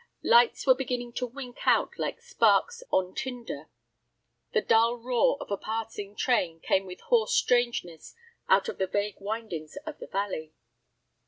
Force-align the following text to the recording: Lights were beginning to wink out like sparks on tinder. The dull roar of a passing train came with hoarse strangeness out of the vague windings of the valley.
Lights 0.23 0.65
were 0.65 0.73
beginning 0.73 1.13
to 1.13 1.27
wink 1.27 1.59
out 1.67 1.99
like 1.99 2.23
sparks 2.23 2.81
on 2.89 3.13
tinder. 3.13 3.69
The 4.51 4.63
dull 4.63 4.95
roar 4.97 5.37
of 5.39 5.51
a 5.51 5.57
passing 5.57 6.15
train 6.15 6.59
came 6.59 6.87
with 6.87 7.01
hoarse 7.01 7.35
strangeness 7.35 8.15
out 8.49 8.67
of 8.67 8.79
the 8.79 8.87
vague 8.87 9.21
windings 9.21 9.77
of 9.85 9.99
the 9.99 10.07
valley. 10.07 10.53